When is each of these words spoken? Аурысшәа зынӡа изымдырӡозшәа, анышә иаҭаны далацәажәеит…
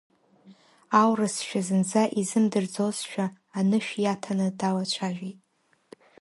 Аурысшәа 0.99 1.59
зынӡа 1.67 2.03
изымдырӡозшәа, 2.21 3.25
анышә 3.57 3.93
иаҭаны 4.03 4.47
далацәажәеит… 4.59 5.39